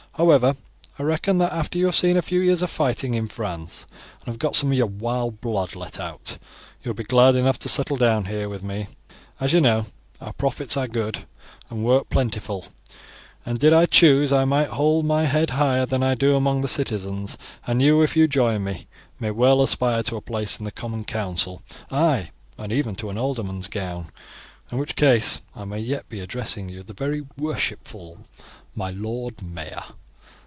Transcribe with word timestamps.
However, 0.15 0.55
I 0.99 1.03
reckon 1.03 1.37
that 1.37 1.53
after 1.53 1.79
you 1.79 1.85
have 1.85 1.95
seen 1.95 2.15
a 2.17 2.21
few 2.21 2.41
years 2.41 2.61
of 2.61 2.69
fighting 2.69 3.13
in 3.15 3.27
France, 3.29 3.87
and 4.19 4.27
have 4.27 4.37
got 4.39 4.57
some 4.57 4.71
of 4.73 4.77
your 4.77 4.85
wild 4.85 5.39
blood 5.41 5.73
let 5.73 5.99
out, 6.01 6.37
you 6.83 6.89
will 6.89 6.95
be 6.95 7.05
glad 7.05 7.33
enough 7.33 7.57
to 7.59 7.69
settle 7.69 7.95
down 7.95 8.25
here 8.25 8.49
with 8.49 8.61
me; 8.61 8.87
as 9.39 9.51
you 9.53 9.61
know, 9.61 9.85
our 10.19 10.33
profits 10.33 10.75
are 10.75 10.87
good, 10.89 11.25
and 11.69 11.83
work 11.85 12.09
plentiful; 12.09 12.65
and 13.45 13.57
did 13.57 13.71
I 13.73 13.85
choose 13.87 14.31
I 14.33 14.43
might 14.43 14.67
hold 14.67 15.05
mine 15.05 15.27
head 15.27 15.51
higher 15.51 15.85
than 15.87 16.03
I 16.03 16.13
do 16.13 16.35
among 16.35 16.59
the 16.61 16.67
citizens; 16.67 17.35
and 17.65 17.81
you, 17.81 18.01
if 18.03 18.15
you 18.17 18.27
join 18.27 18.65
me, 18.65 18.87
may 19.17 19.31
well 19.31 19.63
aspire 19.63 20.03
to 20.03 20.17
a 20.17 20.21
place 20.21 20.59
in 20.59 20.65
the 20.65 20.71
common 20.71 21.05
council, 21.05 21.61
aye, 21.89 22.31
and 22.59 22.71
even 22.73 22.95
to 22.95 23.09
an 23.09 23.17
alderman's 23.17 23.69
gown, 23.69 24.07
in 24.73 24.77
which 24.77 24.97
case 24.97 25.39
I 25.55 25.63
may 25.63 25.79
yet 25.79 26.09
be 26.09 26.19
addressing 26.19 26.67
you 26.67 26.83
the 26.83 26.93
very 26.93 27.21
worshipful 27.37 28.19
my 28.75 28.91
Lord 28.91 29.41
Mayor." 29.41 29.83